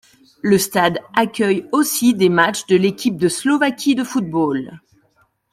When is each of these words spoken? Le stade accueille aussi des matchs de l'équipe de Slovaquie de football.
Le 0.41 0.57
stade 0.57 0.97
accueille 1.15 1.67
aussi 1.71 2.15
des 2.15 2.29
matchs 2.29 2.65
de 2.65 2.75
l'équipe 2.75 3.17
de 3.17 3.27
Slovaquie 3.27 3.93
de 3.93 4.03
football. 4.03 4.79